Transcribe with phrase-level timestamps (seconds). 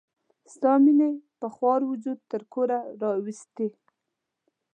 [0.53, 3.67] ستا مینې په خوار وجود تر کوره راوستي.